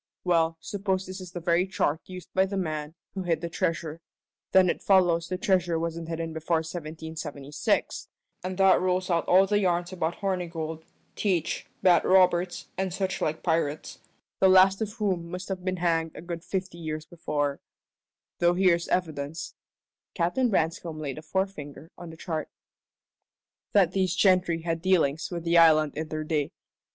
We'll 0.23 0.57
suppose 0.61 1.05
this 1.05 1.21
is 1.21 1.31
the 1.33 1.39
very 1.39 1.67
chart 1.67 2.01
used 2.05 2.33
by 2.33 2.47
the 2.47 2.57
man 2.57 2.95
who 3.13 3.21
hid 3.21 3.41
the 3.41 3.49
treasure. 3.51 4.01
Then 4.51 4.67
it 4.67 4.81
follows 4.81 5.27
the 5.27 5.37
treasure 5.37 5.77
wasn't 5.77 6.07
hidden 6.09 6.33
before 6.33 6.63
1776, 6.63 8.07
and 8.43 8.57
that 8.57 8.81
rules 8.81 9.11
out 9.11 9.27
all 9.27 9.45
the 9.45 9.59
yarns 9.59 9.93
about 9.93 10.15
Hornigold, 10.15 10.81
Teach, 11.15 11.67
Bat 11.83 12.03
Roberts, 12.03 12.67
and 12.79 12.91
suchlike 12.91 13.43
pirates, 13.43 13.99
the 14.39 14.47
last 14.49 14.81
of 14.81 14.93
whom 14.93 15.29
must 15.29 15.49
have 15.49 15.63
been 15.63 15.77
hanged 15.77 16.15
a 16.15 16.21
good 16.23 16.43
fifty 16.43 16.79
years 16.79 17.05
before: 17.05 17.59
though 18.39 18.55
here's 18.55 18.87
evidence" 18.87 19.53
Captain 20.15 20.49
Branscome 20.49 20.99
laid 20.99 21.19
a 21.19 21.21
forefinger 21.21 21.91
on 21.95 22.09
the 22.09 22.17
chart 22.17 22.49
"that 23.73 23.91
these 23.91 24.15
gentry 24.15 24.63
had 24.63 24.81
dealings 24.81 25.29
with 25.29 25.43
the 25.43 25.59
island 25.59 25.95
in 25.95 26.07
their 26.07 26.23
day. 26.23 26.49